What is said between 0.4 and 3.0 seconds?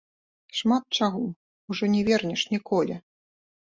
Шмат чаго ужо не вернеш ніколі.